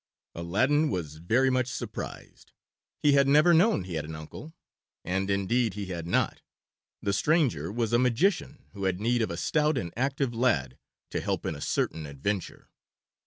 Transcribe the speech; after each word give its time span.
Aladdin 0.33 0.89
was 0.89 1.17
very 1.17 1.51
much 1.51 1.67
surprised. 1.67 2.53
He 3.03 3.11
had 3.13 3.27
never 3.27 3.53
known 3.53 3.83
he 3.83 3.93
had 3.93 4.03
an 4.05 4.15
uncle. 4.15 4.51
And 5.05 5.29
indeed 5.29 5.75
he 5.75 5.85
had 5.91 6.07
not. 6.07 6.41
The 7.03 7.13
stranger 7.13 7.71
was 7.71 7.93
a 7.93 7.99
magician 7.99 8.65
who 8.73 8.85
had 8.85 8.99
need 8.99 9.21
of 9.21 9.29
a 9.29 9.37
stout 9.37 9.77
and 9.77 9.93
active 9.95 10.33
lad 10.33 10.79
to 11.11 11.21
help 11.21 11.45
in 11.45 11.53
a 11.53 11.61
certain 11.61 12.07
adventure. 12.07 12.67